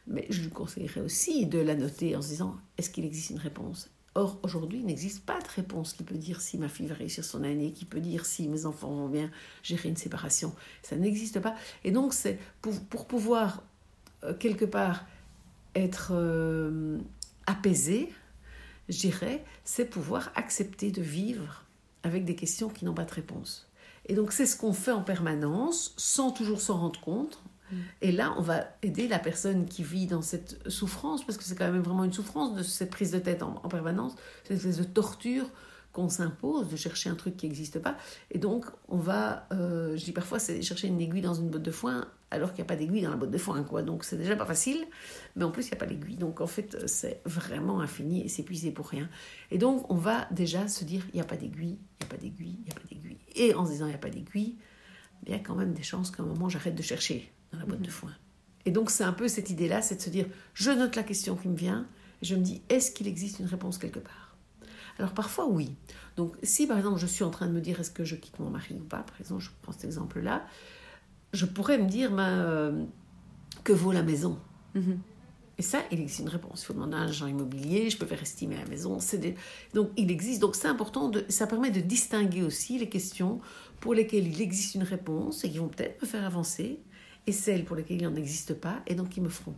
Mais 0.06 0.26
je 0.30 0.42
lui 0.42 0.50
conseillerais 0.50 1.00
aussi 1.00 1.46
de 1.46 1.58
la 1.58 1.74
noter 1.74 2.16
en 2.16 2.22
se 2.22 2.28
disant 2.28 2.56
est-ce 2.76 2.90
qu'il 2.90 3.04
existe 3.04 3.30
une 3.30 3.38
réponse? 3.38 3.90
Or, 4.14 4.40
aujourd'hui, 4.42 4.80
il 4.80 4.86
n'existe 4.86 5.24
pas 5.24 5.38
de 5.38 5.48
réponse 5.54 5.92
qui 5.92 6.02
peut 6.02 6.16
dire 6.16 6.40
si 6.40 6.58
ma 6.58 6.68
fille 6.68 6.86
va 6.86 6.96
réussir 6.96 7.24
son 7.24 7.44
année, 7.44 7.70
qui 7.70 7.84
peut 7.84 8.00
dire 8.00 8.26
si 8.26 8.48
mes 8.48 8.66
enfants 8.66 8.90
vont 8.90 9.08
bien 9.08 9.30
gérer 9.62 9.88
une 9.88 9.96
séparation. 9.96 10.52
Ça 10.82 10.96
n'existe 10.96 11.38
pas. 11.38 11.54
Et 11.84 11.92
donc, 11.92 12.14
c'est 12.14 12.36
pour, 12.60 12.80
pour 12.86 13.06
pouvoir, 13.06 13.62
euh, 14.24 14.34
quelque 14.34 14.64
part, 14.64 15.04
être 15.76 16.10
euh, 16.14 16.98
apaisé, 17.49 18.12
je 18.88 18.99
dirais, 18.99 19.45
c'est 19.64 19.87
pouvoir 19.87 20.31
accepter 20.37 20.90
de 20.90 21.02
vivre 21.02 21.64
avec 22.02 22.25
des 22.25 22.37
questions 22.37 22.69
qui 22.69 22.85
n'ont 22.85 22.95
pas 22.95 23.05
de 23.05 23.12
réponse. 23.12 23.69
Et 24.07 24.14
donc 24.14 24.33
c'est 24.33 24.47
ce 24.47 24.57
qu'on 24.57 24.73
fait 24.73 24.93
en 24.93 25.02
permanence, 25.02 25.95
sans 25.97 26.31
toujours 26.31 26.61
s'en 26.61 26.78
rendre 26.78 27.00
compte. 27.00 27.43
Mm. 27.71 27.76
Et 28.02 28.12
là, 28.12 28.35
on 28.38 28.43
va 28.43 28.64
aider 28.83 29.09
la 29.09 29.19
personne 29.19 29.67
qui 29.67 29.83
vit 29.83 30.07
dans 30.07 30.23
cette 30.23 30.69
souffrance, 30.71 31.25
parce 31.25 31.37
que 31.37 31.45
c'est 31.45 31.57
quand 31.57 31.71
même 31.71 31.83
vraiment 31.83 32.05
une 32.05 32.12
souffrance 32.12 32.55
de 32.55 32.62
cette 32.62 32.90
prise 32.90 33.11
de 33.11 33.19
tête 33.19 33.43
en, 33.43 33.52
permanence, 33.69 34.14
cette 34.45 34.59
espèce 34.59 34.78
de 34.78 34.85
torture 34.85 35.47
qu'on 35.99 36.09
s'impose 36.09 36.69
de 36.69 36.76
chercher 36.76 37.11
un 37.11 37.17
truc 37.17 37.37
qui 37.37 37.47
n'existe 37.47 37.81
pas. 37.81 37.97
Et 38.31 38.38
donc, 38.38 38.67
on 38.88 38.99
va, 38.99 39.49
euh, 39.52 39.97
je 39.97 40.05
dis 40.05 40.12
parfois, 40.12 40.38
c'est 40.38 40.62
chercher 40.62 40.87
une 40.87 41.00
aiguille 41.00 41.23
dans 41.23 41.35
une 41.35 41.49
botte 41.49 41.64
de 41.64 41.73
foin 41.73 42.07
alors 42.31 42.50
qu'il 42.50 42.62
n'y 42.62 42.67
a 42.67 42.69
pas 42.69 42.76
d'aiguille 42.76 43.02
dans 43.02 43.11
la 43.11 43.17
botte 43.17 43.33
de 43.33 43.38
foin, 43.38 43.64
quoi. 43.64 43.83
Donc, 43.83 44.05
c'est 44.05 44.17
déjà 44.17 44.37
pas 44.37 44.45
facile, 44.45 44.87
mais 45.35 45.43
en 45.43 45.50
plus, 45.50 45.64
il 45.64 45.71
n'y 45.71 45.76
a 45.76 45.81
pas 45.81 45.87
d'aiguille. 45.87 46.14
Donc, 46.14 46.40
en 46.40 46.47
fait, 46.47 46.87
c'est 46.87 47.21
vraiment 47.25 47.81
infini 47.81 48.23
et 48.25 48.28
s'épuiser 48.28 48.71
pour 48.71 48.87
rien. 48.87 49.09
Et 49.50 49.59
donc, 49.59 49.90
on 49.90 49.97
va 49.97 50.28
déjà 50.31 50.69
se 50.69 50.85
dire, 50.85 51.05
il 51.12 51.17
n'y 51.17 51.21
a 51.21 51.25
pas 51.25 51.37
d'aiguille, 51.37 51.78
il 51.81 52.07
n'y 52.07 52.07
a 52.07 52.14
pas 52.14 52.17
d'aiguille, 52.17 52.59
il 52.61 52.64
n'y 52.64 52.71
a 52.71 52.75
pas 52.75 52.87
d'aiguille. 52.88 53.19
Et 53.35 53.55
en 53.55 53.67
se 53.67 53.73
disant, 53.73 53.87
il 53.87 53.90
n'y 53.90 53.95
a 53.95 53.99
pas 53.99 54.11
d'aiguille, 54.11 54.57
il 55.26 55.33
y 55.33 55.35
a 55.35 55.40
quand 55.40 55.57
même 55.57 55.73
des 55.73 55.83
chances 55.83 56.12
qu'à 56.12 56.23
un 56.23 56.26
moment, 56.26 56.49
j'arrête 56.49 56.76
de 56.76 56.83
chercher 56.83 57.33
dans 57.52 57.59
la 57.59 57.64
botte 57.64 57.83
de 57.83 57.90
foin. 57.90 58.12
Et 58.67 58.71
donc, 58.71 58.90
c'est 58.90 59.05
un 59.05 59.12
peu 59.12 59.26
cette 59.26 59.50
idée-là, 59.50 59.83
c'est 59.83 59.97
de 59.97 60.02
se 60.02 60.11
dire, 60.11 60.26
je 60.55 60.71
note 60.71 60.95
la 60.95 61.02
question 61.02 61.35
qui 61.35 61.49
me 61.49 61.57
vient, 61.57 61.88
et 62.23 62.26
je 62.26 62.37
me 62.37 62.43
dis, 62.43 62.62
est-ce 62.69 62.93
qu'il 62.93 63.09
existe 63.09 63.40
une 63.40 63.47
réponse 63.47 63.78
quelque 63.78 64.00
part? 64.00 64.27
Alors 64.99 65.12
parfois 65.12 65.47
oui. 65.47 65.75
Donc 66.17 66.37
si 66.43 66.67
par 66.67 66.76
exemple 66.76 66.99
je 66.99 67.07
suis 67.07 67.25
en 67.25 67.31
train 67.31 67.47
de 67.47 67.52
me 67.52 67.61
dire 67.61 67.81
est-ce 67.81 67.90
que 67.90 68.05
je 68.05 68.17
quitte 68.17 68.38
mon 68.38 68.50
mari 68.50 68.75
ou 68.75 68.85
pas, 68.85 69.02
par 69.02 69.21
exemple 69.21 69.43
je 69.43 69.50
prends 69.62 69.73
cet 69.73 69.85
exemple-là, 69.85 70.47
je 71.33 71.47
pourrais 71.47 71.78
me 71.78 71.87
dire 71.87 72.11
ben, 72.11 72.28
euh, 72.28 72.85
que 73.64 73.73
vaut 73.73 73.93
la 73.93 74.02
maison? 74.02 74.38
Mhm. 74.75 74.99
Et 75.59 75.62
ça, 75.62 75.83
il 75.90 76.00
existe 76.00 76.21
une 76.21 76.28
réponse. 76.28 76.62
Il 76.62 76.67
faut 76.67 76.73
demander 76.73 76.95
à 76.95 77.00
un 77.00 77.09
agent 77.09 77.26
immobilier, 77.26 77.90
je 77.90 77.99
peux 77.99 78.07
faire 78.07 78.23
estimer 78.23 78.57
la 78.57 78.67
maison. 78.67 78.99
Donc 79.75 79.90
il 79.97 80.09
existe. 80.11 80.40
Donc 80.40 80.55
c'est 80.55 80.69
important, 80.69 81.09
de... 81.09 81.25
ça 81.28 81.49
permet 81.49 81.73
de 81.73 81.81
distinguer 81.81 82.45
aussi 82.45 82.78
les 82.78 82.88
questions 82.88 83.40
pour 83.81 83.93
lesquelles 83.93 84.28
il 84.28 84.40
existe 84.40 84.76
une 84.76 84.85
réponse 84.85 85.45
et 85.45 85.50
qui 85.50 85.59
vont 85.59 85.67
peut-être 85.67 86.00
me 86.00 86.07
faire 86.07 86.25
avancer, 86.25 86.81
et 87.26 87.33
celles 87.33 87.64
pour 87.64 87.76
lesquelles 87.76 88.00
il 88.00 88.09
n'en 88.09 88.14
existe 88.14 88.55
pas 88.55 88.83
et 88.87 88.95
donc 88.95 89.11
qui 89.11 89.21
me 89.21 89.28
feront 89.28 89.55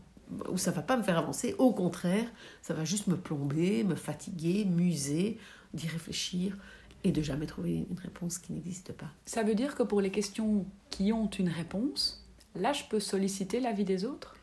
où 0.50 0.58
ça 0.58 0.70
va 0.70 0.82
pas 0.82 0.96
me 0.96 1.02
faire 1.02 1.18
avancer, 1.18 1.54
au 1.58 1.72
contraire, 1.72 2.26
ça 2.62 2.74
va 2.74 2.84
juste 2.84 3.06
me 3.06 3.16
plomber, 3.16 3.84
me 3.84 3.94
fatiguer, 3.94 4.64
m'user, 4.64 5.38
d'y 5.74 5.88
réfléchir 5.88 6.56
et 7.04 7.12
de 7.12 7.22
jamais 7.22 7.46
trouver 7.46 7.86
une 7.90 7.98
réponse 7.98 8.38
qui 8.38 8.52
n'existe 8.52 8.92
pas. 8.92 9.10
Ça 9.24 9.42
veut 9.42 9.54
dire 9.54 9.74
que 9.74 9.82
pour 9.82 10.00
les 10.00 10.10
questions 10.10 10.66
qui 10.90 11.12
ont 11.12 11.30
une 11.30 11.48
réponse, 11.48 12.26
là, 12.54 12.72
je 12.72 12.84
peux 12.90 13.00
solliciter 13.00 13.60
l'avis 13.60 13.84
des 13.84 14.04
autres? 14.04 14.36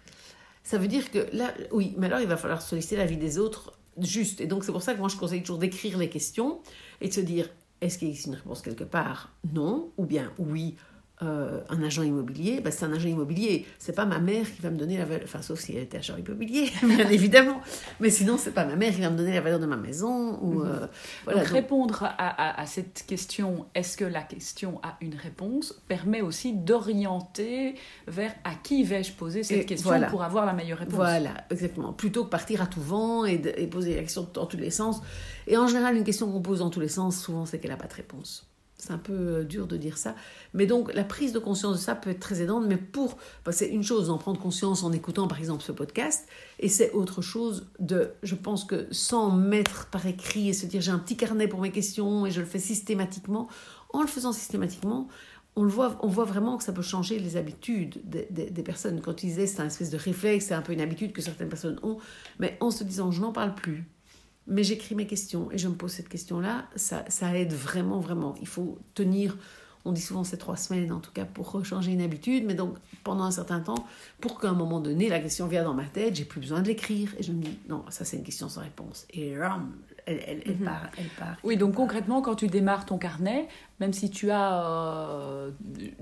Ça 0.64 0.78
veut 0.78 0.88
dire 0.88 1.12
que 1.12 1.28
là, 1.34 1.54
oui, 1.72 1.94
mais 1.98 2.08
alors 2.08 2.20
il 2.20 2.28
va 2.28 2.36
falloir 2.36 2.62
solliciter 2.62 2.98
l'avis 2.98 3.18
des 3.18 3.38
autres 3.38 3.74
juste. 4.00 4.42
Et 4.42 4.48
donc 4.48 4.64
c'est 4.64 4.72
pour 4.72 4.82
ça 4.82 4.94
que 4.94 5.00
moi 5.00 5.08
je 5.08 5.16
conseille 5.16 5.42
toujours 5.42 5.60
d'écrire 5.60 5.98
les 5.98 6.10
questions 6.10 6.60
et 7.00 7.08
de 7.08 7.14
se 7.14 7.22
dire, 7.22 7.50
est-ce 7.80 7.98
qu'il 7.98 8.10
existe 8.10 8.28
une 8.28 8.36
réponse 8.36 8.62
quelque 8.62 8.84
part? 8.84 9.34
Non, 9.54 9.92
ou 9.98 10.06
bien 10.06 10.32
oui, 10.38 10.76
euh, 11.24 11.62
un 11.70 11.82
agent 11.82 12.04
immobilier, 12.04 12.62
ben 12.62 12.72
c'est 12.72 12.86
un 12.86 12.94
agent 12.94 13.08
immobilier. 13.08 13.66
C'est 13.80 13.96
pas 13.96 14.06
ma 14.06 14.20
mère 14.20 14.46
qui 14.54 14.62
va 14.62 14.70
me 14.70 14.78
donner 14.78 15.00
la 15.00 15.06
valeur, 15.06 15.24
enfin 15.24 15.42
sauf 15.42 15.60
si 15.60 15.76
elle 15.76 15.82
était 15.82 15.98
agent 15.98 16.16
immobilier, 16.16 16.70
bien 16.84 17.10
évidemment. 17.10 17.60
Mais 18.00 18.12
sinon, 18.12 18.38
c'est 18.38 18.52
pas 18.52 18.66
ma 18.66 18.76
mère 18.76 18.94
qui 18.94 19.02
va 19.02 19.10
me 19.10 19.18
donner 19.18 19.34
la 19.34 19.42
valeur 19.42 19.60
de 19.60 19.66
ma 19.66 19.78
maison. 19.78 20.38
Ou, 20.44 20.60
mhm. 20.60 20.66
euh, 20.68 20.88
voilà, 21.24 21.40
donc, 21.40 21.50
répondre 21.50 22.04
à, 22.04 22.62
à, 22.62 22.66
cette 22.68 23.04
question, 23.08 23.66
est-ce 23.74 23.98
que 23.98 24.06
la 24.06 24.22
question 24.22 24.80
a 24.84 24.96
une 25.02 25.16
réponse, 25.16 25.74
permet 25.88 26.22
aussi 26.22 26.54
d'orienter 26.54 27.74
vers 28.06 28.36
à 28.44 28.54
qui 28.54 28.84
vais-je 28.84 29.14
poser 29.14 29.42
cette 29.42 29.66
question 29.66 30.00
pour 30.12 30.22
avoir 30.22 30.46
la 30.46 30.54
meilleure 30.54 30.78
réponse. 30.78 30.94
Voilà, 30.94 31.32
exactement. 31.50 31.94
Plutôt 31.94 32.26
que 32.26 32.30
partir 32.30 32.62
à 32.62 32.68
tout 32.68 32.82
vent 32.82 33.26
et, 33.26 33.42
et 33.58 33.66
poser 33.66 33.96
la 33.96 34.04
question 34.04 34.30
dans 34.36 34.46
tous 34.46 34.58
les 34.58 34.70
sens. 34.70 35.02
Et 35.48 35.58
en 35.58 35.66
général, 35.66 35.98
une 35.98 36.04
question 36.04 36.32
qu'on 36.32 36.42
pose 36.42 36.60
dans 36.60 36.70
tous 36.70 36.80
les 36.80 36.90
sens, 36.90 37.18
souvent, 37.18 37.48
c'est 37.48 37.58
qu'elle 37.58 37.72
n'a 37.72 37.78
pas 37.78 37.88
de 37.88 37.96
réponse. 37.96 38.48
C'est 38.80 38.94
un 38.94 39.00
peu 39.00 39.14
euh, 39.14 39.44
dur 39.44 39.66
de 39.66 39.76
dire 39.76 39.98
ça. 39.98 40.16
Mais 40.54 40.68
donc, 40.68 40.94
la 40.94 41.04
prise 41.04 41.34
de 41.34 41.40
conscience 41.40 41.78
de 41.78 41.82
ça 41.82 41.96
peut 41.96 42.12
être 42.12 42.20
très 42.20 42.42
aidante. 42.42 42.66
Mais 42.68 42.78
pour. 42.78 43.18
c'est 43.50 43.70
une 43.70 43.84
chose 43.84 44.08
d'en 44.08 44.20
prendre 44.20 44.40
conscience 44.40 44.84
en 44.84 44.92
écoutant, 44.92 45.28
par 45.28 45.40
exemple, 45.40 45.64
ce 45.64 45.72
podcast. 45.72 46.28
Et 46.60 46.70
c'est 46.70 46.92
autre 46.92 47.24
chose 47.24 47.68
de. 47.80 48.12
Je 48.22 48.36
pense 48.36 48.66
que 48.66 48.88
sans 48.92 49.32
mettre 49.32 49.88
par 49.88 50.06
écrit 50.06 50.50
et 50.50 50.54
se 50.54 50.68
dire 50.68 50.82
j'ai 50.82 50.92
un 50.92 51.00
petit 51.00 51.18
carnet 51.18 51.48
pour 51.48 51.60
mes 51.60 51.72
questions 51.72 52.28
et 52.28 52.32
je 52.32 52.40
le 52.40 52.46
fais 52.46 52.60
systématiquement, 52.60 53.48
en 53.90 54.02
le 54.02 54.08
faisant 54.08 54.32
systématiquement, 54.32 55.08
on, 55.56 55.64
le 55.64 55.70
voit, 55.70 55.98
on 56.02 56.08
voit 56.08 56.26
vraiment 56.26 56.58
que 56.58 56.64
ça 56.64 56.72
peut 56.72 56.84
changer 56.84 57.18
les 57.18 57.36
habitudes 57.36 58.00
des, 58.04 58.28
des, 58.30 58.64
personnes. 58.64 59.02
Quand 59.02 59.24
ils 59.24 59.30
disaient 59.30 59.48
c'est 59.48 59.62
un 59.62 59.68
espèce 59.68 59.90
de 59.90 59.98
réflexe, 59.98 60.46
c'est 60.46 60.54
un 60.54 60.62
peu 60.62 60.74
une 60.74 60.82
habitude 60.82 61.14
que 61.14 61.22
certaines 61.22 61.50
personnes 61.50 61.80
ont. 61.82 61.98
Mais 62.38 62.58
en 62.60 62.70
se 62.70 62.84
disant 62.84 63.10
je 63.10 63.22
n'en 63.22 63.32
parle 63.32 63.56
plus 63.56 63.86
mais 64.48 64.64
j'écris 64.64 64.96
mes 64.96 65.08
questions 65.08 65.52
et 65.52 65.58
je 65.58 65.68
me 65.68 65.76
pose 65.76 65.92
cette 65.92 66.10
question-là, 66.10 66.66
ça, 66.76 67.04
ça, 67.10 67.38
aide 67.38 67.54
vraiment, 67.54 68.00
vraiment. 68.00 68.36
Il 68.42 68.48
faut 68.48 68.80
tenir, 68.94 69.38
on 69.86 69.92
dit 69.92 70.02
souvent 70.02 70.24
ces 70.24 70.38
trois 70.38 70.58
semaines 70.58 70.92
en 70.92 71.00
tout 71.00 71.12
cas 71.12 71.26
pour 71.26 71.64
changer 71.66 71.92
une 71.92 72.02
habitude, 72.02 72.46
mais 72.46 72.54
donc 72.54 72.78
pendant 73.04 73.24
un 73.24 73.32
certain 73.32 73.60
temps, 73.60 73.86
pour 74.20 74.40
qu'à 74.40 74.50
un 74.50 74.54
moment 74.54 74.80
donné, 74.80 75.10
la 75.10 75.20
question 75.20 75.48
vienne 75.48 75.66
dans 75.66 75.74
ma 75.74 75.86
tête, 75.86 76.16
j'ai 76.16 76.26
plus 76.26 76.40
besoin 76.40 76.62
de 76.62 76.68
l'écrire 76.68 77.14
et 77.20 77.24
je 77.24 77.32
me 77.32 77.42
dis, 77.42 77.60
non, 77.68 77.84
ça 77.90 78.06
c'est 78.06 78.18
une 78.18 78.24
question 78.24 78.50
sans 78.50 78.62
réponse. 78.62 79.06
Et 79.12 79.38
ram, 79.38 79.74
elle, 80.06 80.22
elle, 80.26 80.56
mhm. 80.56 80.64
part, 80.64 80.90
elle 80.98 81.10
part. 81.20 81.38
Oui, 81.44 81.58
donc 81.58 81.76
concrètement, 81.76 82.22
quand 82.22 82.36
tu 82.36 82.48
démarres 82.48 82.86
ton 82.86 82.98
carnet, 82.98 83.48
même 83.80 83.94
si 83.94 84.10
tu 84.10 84.32
as 84.32 84.64
euh, 84.64 85.52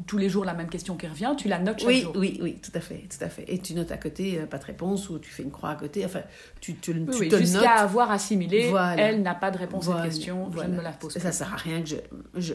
tous 0.07 0.17
les 0.17 0.29
jours 0.29 0.45
la 0.45 0.53
même 0.53 0.69
question 0.69 0.95
qui 0.95 1.07
revient, 1.07 1.33
tu 1.37 1.47
la 1.47 1.59
notes 1.59 1.79
chaque 1.79 1.87
oui, 1.87 2.01
jour. 2.01 2.13
Oui, 2.15 2.39
oui, 2.41 2.59
tout 2.61 2.71
à 2.73 2.79
fait, 2.79 3.07
tout 3.09 3.23
à 3.23 3.29
fait. 3.29 3.43
Et 3.47 3.59
tu 3.59 3.73
notes 3.73 3.91
à 3.91 3.97
côté, 3.97 4.39
euh, 4.39 4.45
pas 4.45 4.57
de 4.57 4.65
réponse, 4.65 5.09
ou 5.09 5.19
tu 5.19 5.29
fais 5.29 5.43
une 5.43 5.51
croix 5.51 5.71
à 5.71 5.75
côté. 5.75 6.05
Enfin, 6.05 6.21
tu, 6.61 6.75
tu, 6.75 6.93
tu 6.93 7.17
oui, 7.19 7.29
te 7.29 7.37
Jusqu'à 7.37 7.73
avoir 7.73 8.11
assimilé, 8.11 8.73
elle 8.97 9.21
n'a 9.21 9.35
pas 9.35 9.51
de 9.51 9.57
réponse 9.57 9.89
à 9.89 10.03
cette 10.03 10.11
question, 10.11 10.49
je 10.51 10.61
ne 10.61 10.77
me 10.77 10.81
la 10.81 10.91
pose 10.91 11.13
pas. 11.13 11.19
Ça 11.19 11.31
sert 11.31 11.53
à 11.53 11.57
rien 11.57 11.81
que 11.81 11.89
je, 12.35 12.53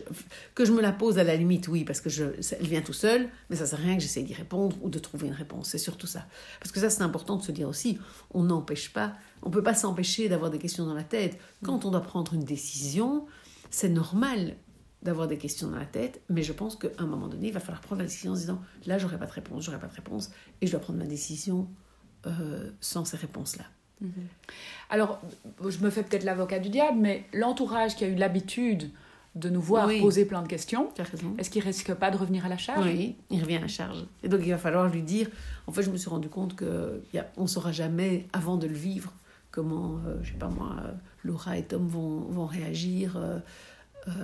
que 0.55 0.65
je 0.65 0.73
me 0.73 0.81
la 0.81 0.93
pose 0.93 1.19
à 1.19 1.25
la 1.25 1.37
limite, 1.37 1.69
oui, 1.69 1.85
parce 1.85 2.01
que 2.01 2.09
je, 2.09 2.25
elle 2.59 2.67
vient 2.67 2.83
tout 2.83 2.93
seul, 2.93 3.29
mais 3.51 3.57
ça 3.57 3.67
sert 3.67 3.79
à 3.79 3.83
rien 3.83 3.97
que 3.97 4.03
j'essaye 4.03 4.25
d'y 4.25 4.35
répondre 4.35 4.77
ou 4.81 4.89
de 4.89 4.99
trouver 4.99 5.29
une 5.29 5.35
réponse. 5.35 5.69
C'est 5.69 5.79
surtout 5.79 6.07
ça. 6.07 6.27
Parce 6.61 6.73
que 6.73 6.81
ça, 6.81 6.89
c'est 6.89 7.03
important 7.03 7.37
de 7.37 7.43
se 7.43 7.53
dire 7.53 7.69
aussi, 7.69 7.99
on 8.33 8.45
n'empêche 8.45 8.93
pas 8.93 9.15
on 9.43 9.49
ne 9.49 9.55
peut 9.55 9.63
pas 9.63 9.75
s'empêcher 9.75 10.29
d'avoir 10.29 10.51
des 10.51 10.59
questions 10.59 10.85
dans 10.85 10.95
la 10.95 11.03
tête. 11.03 11.39
Quand 11.65 11.85
on 11.85 11.91
doit 11.91 12.03
prendre 12.03 12.35
une 12.35 12.45
décision, 12.45 13.27
c'est 13.71 13.89
normal 13.89 14.57
d'avoir 15.03 15.29
des 15.29 15.39
questions 15.39 15.69
dans 15.69 15.79
la 15.79 15.87
tête, 15.87 16.21
mais 16.29 16.43
je 16.43 16.53
pense 16.53 16.77
qu'à 16.77 16.89
un 16.99 17.07
moment 17.07 17.29
donné, 17.29 17.49
il 17.49 17.55
va 17.55 17.61
falloir 17.61 17.81
prendre 17.81 18.03
la 18.03 18.07
décision 18.07 18.33
en 18.33 18.35
se 18.35 18.41
disant 18.41 18.61
là, 18.87 18.99
j'aurai 18.99 19.19
pas 19.19 19.27
de 19.27 19.33
réponse, 19.33 19.65
j'aurai 19.65 19.79
pas 19.79 19.87
de 19.87 19.95
réponse, 19.95 20.31
et 20.61 20.67
je 20.67 20.73
dois 20.73 20.81
prendre 20.81 20.99
ma 20.99 21.07
décision 21.07 21.69
euh, 22.27 22.71
sans 22.81 23.05
ces 23.05 23.17
réponses-là. 23.17 23.65
Mhm. 24.01 24.11
Alors, 24.91 25.21
je 25.67 25.79
me 25.79 25.91
fais 25.91 26.03
peut-être 26.03 26.25
l'avocat 26.25 26.59
du 26.59 26.69
diable, 26.69 26.99
mais 26.99 27.25
l'entourage 27.33 27.97
qui 27.97 28.05
a 28.05 28.09
eu 28.09 28.15
l'habitude 28.15 28.91
de 29.37 29.49
nous 29.49 29.61
voir 29.61 29.89
poser 30.01 30.25
plein 30.25 30.43
de 30.43 30.49
questions, 30.49 30.91
est-ce 31.39 31.51
qu'il 31.51 31.63
risque 31.63 31.95
pas 31.95 32.11
de 32.11 32.17
revenir 32.17 32.45
à 32.45 32.49
la 32.49 32.57
charge? 32.57 32.85
Oui, 32.85 33.17
il 33.31 33.41
revient 33.41 33.57
à 33.57 33.61
la 33.61 33.69
charge. 33.69 34.05
Et 34.25 34.29
donc, 34.29 34.41
il 34.45 34.51
va 34.51 34.59
falloir 34.59 34.89
lui 34.89 35.03
dire, 35.03 35.29
en 35.67 35.73
fait, 35.73 35.83
je 35.83 35.91
me 35.91 35.97
suis 35.97 36.11
rendu 36.11 36.29
compte 36.29 36.57
qu'on 36.57 37.43
ne 37.43 37.47
saura 37.47 37.71
jamais, 37.71 38.27
avant 38.33 38.57
de 38.57 38.67
le 38.67 38.75
vivre, 38.75 39.13
comment, 39.53 39.99
euh, 40.07 40.17
je 40.23 40.33
sais 40.33 40.39
pas 40.39 40.49
moi, 40.49 40.77
euh, 40.85 40.93
Laura 41.23 41.57
et 41.59 41.63
Tom 41.63 41.87
vont, 41.87 42.21
vont 42.23 42.47
réagir 42.47 43.17
euh, 43.17 43.39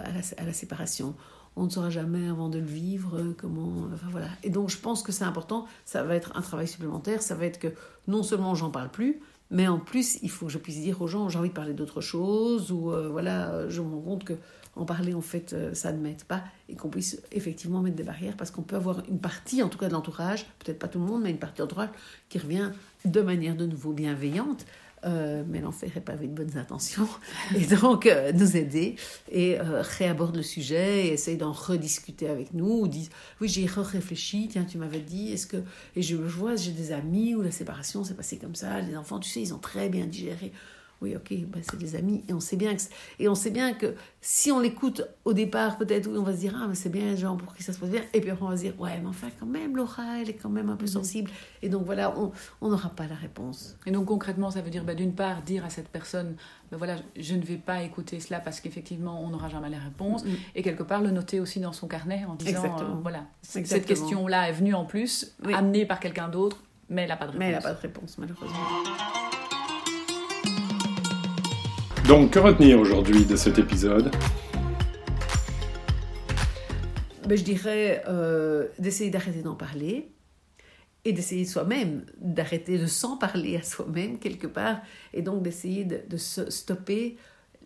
à 0.05 0.13
la, 0.13 0.21
à, 0.39 0.45
la, 0.45 0.53
séparation. 0.53 1.15
On 1.57 1.65
ne 1.65 1.71
saura 1.71 1.91
jamais 1.91 2.29
avant 2.29 2.49
de 2.49 2.59
le 2.59 2.67
vivre 2.67 3.35
comment. 3.39 3.89
Enfin 3.93 4.09
voilà. 4.11 4.29
Et 4.43 4.51
donc 4.51 4.71
je 4.71 4.79
pense 4.79 5.03
que 5.03 5.13
c'est 5.13 5.25
important. 5.25 5.67
Ça 5.85 6.03
va 6.03 6.15
être 6.15 6.37
un 6.37 6.43
travail 6.43 6.69
supplémentaire. 6.69 7.23
Ça 7.23 7.35
va 7.35 7.47
être 7.47 7.59
que 7.59 7.69
non 8.09 8.23
seulement 8.23 8.55
j'en 8.55 8.71
parle 8.71 8.91
plus, 8.91 9.21
mais 9.51 9.67
en 9.67 9.79
plus 9.79 10.19
il 10.23 10.31
faut 10.31 10.47
que 10.47 10.53
je 10.53 10.59
puisse 10.59 10.81
dire 10.81 11.01
aux 11.01 11.07
gens 11.07 11.29
j'ai 11.29 11.39
envie 11.39 11.49
de 11.49 11.55
parler 11.55 11.73
d'autre 11.73 12.01
chose 12.01 12.73
ou 12.73 12.93
voilà 13.11 13.69
je 13.69 13.81
me 13.81 13.95
rends 13.95 14.03
compte 14.03 14.25
que 14.25 14.35
en 14.75 14.85
parler 14.85 15.15
en 15.15 15.21
fait 15.23 15.55
ça 15.73 15.93
ne 15.93 15.99
m'aide 15.99 16.25
pas 16.25 16.43
et 16.69 16.75
qu'on 16.75 16.89
puisse 16.89 17.23
effectivement 17.33 17.81
mettre 17.81 17.97
des 17.97 18.03
barrières 18.03 18.37
parce 18.37 18.51
qu'on 18.51 18.63
peut 18.63 18.77
avoir 18.77 19.03
une 19.09 19.21
partie 19.21 19.63
en 19.63 19.69
tout 19.69 19.79
cas 19.79 19.89
de 19.89 19.93
l'entourage 19.93 20.47
peut-être 20.59 20.79
pas 20.79 20.89
tout 20.89 20.99
le 20.99 21.07
monde 21.07 21.23
mais 21.23 21.31
une 21.31 21.39
partie 21.39 21.63
de 21.63 21.69
qui 22.29 22.39
revient 22.39 22.73
de 23.05 23.21
manière 23.21 23.57
de 23.57 23.67
nouveau 23.67 23.93
bienveillante 23.93 24.67
euh, 25.07 25.45
mais 25.47 25.61
l'enfer 25.61 25.91
est 25.97 26.01
pavé 26.01 26.27
de 26.27 26.35
bonnes 26.35 26.57
intentions, 26.59 27.09
et 27.57 27.67
donc 27.77 28.07
euh, 28.07 28.33
nous 28.33 28.57
aider. 28.57 28.97
Et 29.31 29.59
euh, 29.61 29.83
réaborde 29.83 30.37
le 30.37 30.43
sujet 30.43 31.07
et 31.07 31.13
essaye 31.13 31.37
d'en 31.37 31.53
rediscuter 31.53 32.29
avec 32.29 32.55
nous, 32.55 32.81
ou 32.81 32.89
dit 32.89 33.09
oui 33.41 33.49
j'ai 33.49 33.67
réfléchi, 33.67 34.49
tiens 34.51 34.65
tu 34.65 34.79
m'avais 34.79 35.01
dit, 35.01 35.33
est-ce 35.33 35.47
que 35.47 35.59
et 35.95 36.03
je 36.03 36.17
vois 36.17 36.57
j'ai 36.57 36.73
des 36.73 36.93
amis 36.93 37.35
où 37.35 37.43
la 37.43 37.51
séparation 37.51 38.05
s'est 38.05 38.15
passée 38.15 38.39
comme 38.39 38.55
ça, 38.55 38.81
les 38.81 38.97
enfants 38.97 39.21
tu 39.21 39.31
sais 39.31 39.41
ils 39.41 39.55
ont 39.55 39.59
très 39.59 39.89
bien 39.89 40.07
digéré 40.07 40.53
oui, 41.03 41.15
ok, 41.15 41.35
bah, 41.49 41.59
c'est 41.63 41.79
des 41.79 41.95
amis. 41.95 42.25
Et 42.29 42.33
on 42.33 42.41
sait 42.41 42.57
bien 42.57 42.75
que, 42.75 42.83
et 43.19 43.29
on 43.29 43.35
sait 43.35 43.51
bien 43.51 43.75
que 43.75 43.95
si 44.23 44.51
on 44.51 44.61
l'écoute 44.61 45.03
au 45.25 45.35
départ, 45.35 45.77
peut-être, 45.77 46.09
on 46.09 46.23
va 46.23 46.33
se 46.33 46.39
dire, 46.39 46.59
ah, 46.61 46.67
mais 46.69 46.75
c'est 46.75 46.89
bien, 46.89 47.15
genre, 47.15 47.37
pour 47.37 47.55
qui 47.55 47.63
ça 47.63 47.73
se 47.73 47.79
passe 47.79 47.91
bien. 47.91 48.03
Et 48.15 48.21
puis 48.21 48.31
après, 48.31 48.45
on 48.45 48.49
va 48.49 48.57
se 48.57 48.63
dire, 48.63 48.81
ouais, 48.81 48.99
mais 49.03 49.09
enfin, 49.09 49.29
quand 49.39 49.47
même, 49.47 49.77
Laura, 49.77 50.21
elle 50.21 50.31
est 50.31 50.35
quand 50.35 50.49
même 50.49 50.71
un 50.71 50.77
peu 50.77 50.87
mhm. 50.87 50.93
sensible. 50.93 51.31
Et 51.63 51.69
donc, 51.69 51.85
voilà, 51.85 52.15
on 52.61 52.69
n'aura 52.69 52.89
pas 52.89 53.07
la 53.07 53.15
réponse. 53.15 53.77
Et 53.85 53.91
donc, 53.91 54.07
concrètement, 54.07 54.51
ça 54.51 54.63
veut 54.63 54.71
dire, 54.71 54.85
bah, 54.85 54.95
d'une 54.95 55.15
part, 55.15 55.43
dire 55.43 55.65
à 55.67 55.71
cette 55.71 55.89
personne, 55.89 56.37
bah, 56.71 56.79
voilà, 56.79 56.97
je 57.15 57.35
ne 57.35 57.43
vais 57.43 57.59
pas 57.59 57.83
écouter 57.83 58.19
cela 58.19 58.41
parce 58.41 58.61
qu'effectivement, 58.61 59.23
on 59.23 59.29
n'aura 59.29 59.51
jamais 59.51 59.69
les 59.69 59.79
réponses. 59.79 60.25
Mhm. 60.25 60.37
Et 60.55 60.63
quelque 60.63 60.83
part, 60.83 61.03
le 61.03 61.11
noter 61.11 61.41
aussi 61.41 61.61
dans 61.61 61.75
son 61.75 61.89
carnet 61.89 62.25
en 62.27 62.37
disant, 62.37 62.65
euh, 62.65 62.85
voilà, 63.03 63.25
cette 63.43 63.85
question-là 63.85 64.49
est 64.49 64.53
venue 64.53 64.75
en 64.75 64.87
plus, 64.87 65.37
amenée 65.53 65.85
par 65.85 66.01
quelqu'un 66.01 66.29
d'autre, 66.29 66.63
mais 66.89 67.03
elle 67.03 67.09
n'a 67.09 67.17
pas 67.17 67.27
de 67.27 67.33
réponse. 67.33 67.41
Mais 67.41 67.47
elle 67.49 67.55
n'a 67.55 67.61
pas 67.61 67.75
de 67.75 67.81
réponse, 67.81 68.19
malheureusement. 68.19 68.57
Donc, 72.09 72.31
que 72.31 72.39
retenir 72.39 72.79
aujourd'hui 72.79 73.25
de 73.25 73.35
cet 73.35 73.59
épisode? 73.59 74.13
Ben, 77.27 77.37
Je 77.37 77.43
dirais 77.43 78.05
euh, 78.07 78.69
d'essayer 78.79 79.11
d'arrêter 79.11 79.43
d'en 79.43 79.57
parler 79.57 80.13
et 81.05 81.13
d'essayer 81.13 81.45
soi-même 81.45 82.05
d'arrêter 82.19 82.79
de 82.79 82.87
s'en 82.87 83.17
parler 83.17 83.57
à 83.57 83.63
soi-même 83.65 84.21
quelque 84.21 84.47
part 84.47 84.83
et 85.15 85.23
donc 85.23 85.43
d'essayer 85.43 85.85
de, 85.85 86.01
de 86.09 86.17
stopper 86.17 87.17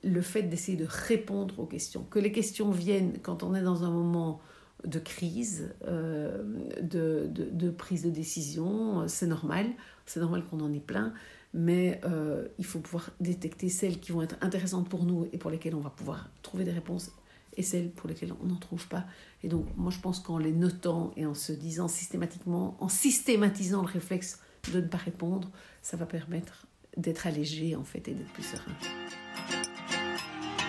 le 0.03 0.23
fait 0.23 0.45
d'essayer 0.45 0.79
de 0.79 0.87
répondre 0.89 1.61
aux 1.61 1.67
questions. 1.67 2.07
Que 2.09 2.19
les 2.19 2.33
questions 2.33 2.71
viennent 2.71 3.19
quand 3.23 3.43
on 3.43 3.55
est 3.55 3.63
dans 3.63 3.85
un 3.85 3.91
moment 3.91 4.41
de 4.87 4.99
crise, 4.99 5.75
euh, 5.87 6.43
de, 6.81 7.27
de, 7.29 7.51
de, 7.51 7.71
prise 7.71 8.05
de 8.05 8.11
décision, 8.11 9.07
c'est 9.07 9.27
normal, 9.27 9.67
c'est 10.07 10.21
normal 10.21 10.45
qu'on 10.45 10.61
en 10.61 10.73
ait 10.73 10.81
plein, 10.81 11.13
mais 11.53 12.01
euh, 12.05 12.47
il 12.59 12.65
faut 12.65 12.79
pouvoir 12.79 13.11
détecter 13.21 13.69
celles 13.69 13.99
qui 13.99 14.13
vont 14.13 14.23
être 14.23 14.37
intéressantes 14.41 14.89
pour 14.89 15.05
nous 15.05 15.29
et 15.33 15.39
pour 15.39 15.51
lesquelles 15.51 15.75
on 15.75 15.81
va 15.81 15.91
pouvoir 15.91 16.31
trouver 16.43 16.65
des 16.65 16.71
réponses 16.71 17.11
et 17.57 17.63
celles 17.63 17.91
pour 17.91 18.09
lesquelles 18.09 18.33
on 18.43 18.47
n'en 18.47 18.57
trouve 18.57 18.87
pas. 18.89 19.05
Et 19.43 19.49
donc, 19.49 19.67
moi, 19.77 19.91
je 19.91 19.99
pense 19.99 20.21
qu'en 20.21 20.39
les 20.39 20.53
notant 20.53 21.13
et 21.17 21.27
en 21.27 21.35
se 21.35 21.53
disant 21.53 21.89
systématiquement, 21.89 22.77
en 22.81 22.89
systématisant 22.89 23.83
le 23.83 23.89
réflexe 23.89 24.41
de 24.73 24.81
ne 24.81 24.87
pas 24.87 24.99
répondre, 24.99 25.51
ça 25.83 25.97
va 25.97 26.07
permettre 26.07 26.67
d'être 26.97 27.27
allégé, 27.27 27.75
en 27.77 27.85
fait, 27.85 28.07
et 28.09 28.15
d'être 28.15 28.33
plus 28.33 28.43
serein. 28.43 28.73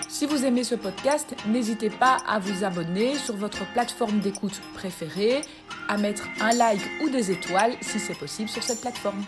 Si 0.07 0.25
vous 0.27 0.45
aimez 0.45 0.63
ce 0.63 0.75
podcast, 0.75 1.35
n'hésitez 1.47 1.89
pas 1.89 2.17
à 2.27 2.39
vous 2.39 2.63
abonner 2.63 3.15
sur 3.15 3.35
votre 3.35 3.65
plateforme 3.73 4.19
d'écoute 4.19 4.61
préférée, 4.75 5.41
à 5.87 5.97
mettre 5.97 6.27
un 6.39 6.53
like 6.53 6.81
ou 7.03 7.09
des 7.09 7.31
étoiles 7.31 7.73
si 7.81 7.99
c'est 7.99 8.17
possible 8.17 8.47
sur 8.47 8.61
cette 8.61 8.81
plateforme. 8.81 9.23